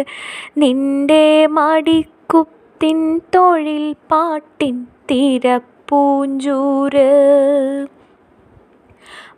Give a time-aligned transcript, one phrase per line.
[0.58, 7.10] നിന്റെ മടിക്കുത്തിൻ തൊഴിൽ പാട്ടിൻ തിരപ്പൂഞ്ചൂര്.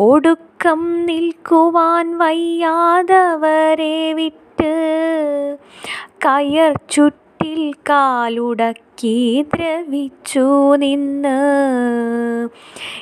[0.00, 4.72] ഒടുക്കം നിൽക്കുവാൻ വയ്യാതവരെ വിട്ട്
[6.24, 6.72] കയർ
[7.38, 11.38] ചുറ്റിൽ കാലുടക്കി ദ്രവിച്ചു നിന്ന്.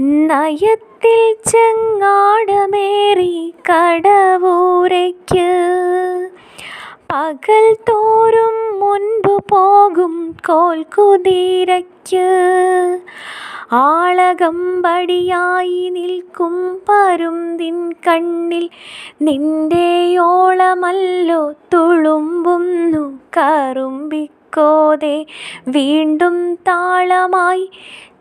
[0.00, 5.50] നയത്തിൽ ചെങ്ങാടമേറി കടവൂരയ്ക്ക്
[7.12, 12.28] പകൽ തോറും മുൻപ് പോകും കോൽക്കുതിരയ്ക്ക്
[13.74, 18.68] ആളകമ്പടിയായി നിൽക്കും പരുന്തിൻ കണ്ണിൽ.
[19.22, 25.26] നിന്റെയോളമല്ലോ തുളുമ്പുന്നു കറുമ്പിക്കോതെ.
[25.68, 27.70] വീണ്ടും താളമായി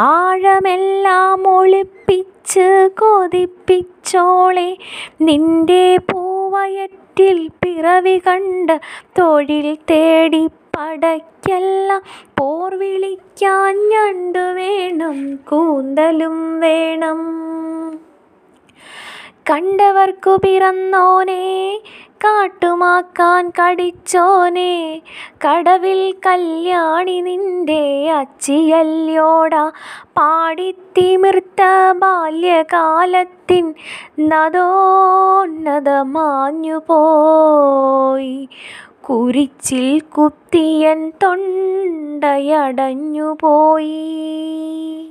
[0.04, 4.76] ആഴമെല്ലാം ഒളിപ്പിച്ച് കൊതിപ്പിച്ചോളെ
[5.20, 8.76] നിന്റെ പൂവയറ്റിൽ പിറവി കണ്ട്
[9.18, 10.42] തൊഴിൽ തേടി
[10.78, 12.00] പടയ്ക്കല്ല
[12.40, 17.18] പോർ വിളിക്കാൻ ഞണ്ടു വേണം കൂന്തലും വേണം.
[19.50, 21.80] കണ്ടവർക്കു പിറന്നോനെ
[22.24, 25.02] കാട്ടുമാക്കാൻ കടിച്ചോനെ
[25.48, 29.72] കടവിൽ കല്യാണി നിന്റെ അച്ചിയല്യോട
[30.18, 33.74] പാടിത്തിമിർത്ത ബാല്യകാലത്തിൻ
[34.20, 38.48] നദോന്നതമാഞ്ഞു പോയി
[39.02, 45.10] കുരിച്ചിൽ കുത്തിയൻ തൊണ്ടയടഞ്ഞു പോയി.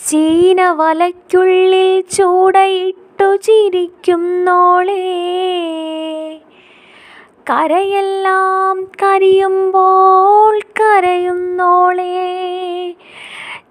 [0.08, 5.04] ചീന വലയ്ക്കുള്ളിൽ ചൂടയിട്ടു ചിരിക്കുന്നോളേ.
[7.50, 12.36] കരയെല്ലാം കരയുമ്പോൾ കരയുന്നോളേ.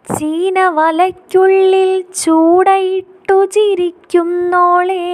[0.05, 1.91] ചീന വലയ്ക്കുള്ളിൽ
[2.23, 5.05] ചൂടയിട്ടു ചിരിക്കുന്നോളേ.